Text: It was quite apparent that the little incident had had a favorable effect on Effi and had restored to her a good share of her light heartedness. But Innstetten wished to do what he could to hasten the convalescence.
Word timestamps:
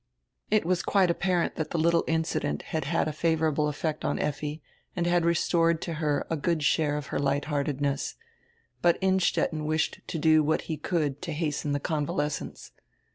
It 0.49 0.65
was 0.65 0.81
quite 0.81 1.11
apparent 1.11 1.57
that 1.57 1.69
the 1.69 1.77
little 1.77 2.03
incident 2.07 2.63
had 2.63 2.85
had 2.85 3.07
a 3.07 3.13
favorable 3.13 3.67
effect 3.67 4.03
on 4.03 4.17
Effi 4.17 4.59
and 4.95 5.05
had 5.05 5.25
restored 5.25 5.79
to 5.83 5.93
her 6.01 6.25
a 6.27 6.35
good 6.35 6.63
share 6.63 6.97
of 6.97 7.05
her 7.13 7.19
light 7.19 7.45
heartedness. 7.45 8.15
But 8.81 8.97
Innstetten 8.99 9.63
wished 9.63 9.99
to 10.07 10.17
do 10.17 10.43
what 10.43 10.61
he 10.61 10.75
could 10.77 11.21
to 11.21 11.33
hasten 11.33 11.73
the 11.73 11.79
convalescence. 11.79 12.71